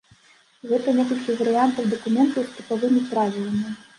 Гэта 0.71 0.93
некалькі 0.99 1.35
варыянтаў 1.41 1.91
дакументаў 1.93 2.43
з 2.47 2.57
тыпавымі 2.57 3.05
правіламі. 3.13 3.63